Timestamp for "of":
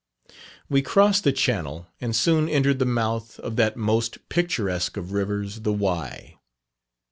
3.41-3.55, 4.97-5.11